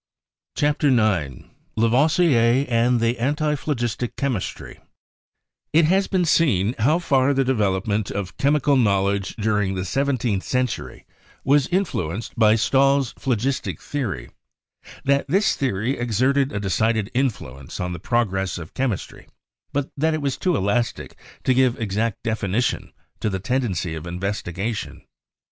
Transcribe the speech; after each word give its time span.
CHAPTER 0.55 0.87
IX 0.89 1.43
LAVOISIER 1.77 2.65
AND 2.69 2.99
THE 2.99 3.19
ANTIPHLOGISTIC 3.19 4.13
CHEMISTRY 4.19 4.79
It 5.73 5.85
has 5.85 6.07
been 6.07 6.25
seen 6.25 6.73
how 6.79 6.97
far 6.97 7.35
the 7.35 7.43
development 7.43 8.09
of 8.09 8.35
chemical 8.37 8.75
knowledge 8.75 9.35
during 9.35 9.75
the 9.75 9.85
seventeenth 9.85 10.41
century 10.41 11.05
was 11.43 11.67
influenced 11.67 12.33
by 12.35 12.55
Stahl's 12.55 13.11
phlogistic 13.19 13.79
theory— 13.79 14.31
that 15.05 15.27
this 15.27 15.55
theory 15.55 15.99
exerted 15.99 16.51
a 16.51 16.59
de 16.59 16.71
cided 16.71 17.11
influence 17.13 17.79
on 17.79 17.93
the 17.93 17.99
progress 17.99 18.57
of 18.57 18.73
chemistry, 18.73 19.27
but 19.71 19.91
that 19.95 20.15
it 20.15 20.21
was 20.23 20.35
too 20.35 20.55
elastic 20.55 21.15
to 21.43 21.53
give 21.53 21.79
exact 21.79 22.23
definition 22.23 22.91
to 23.19 23.29
the 23.29 23.37
tendency 23.39 23.93
of 23.93 24.07
investigation. 24.07 25.03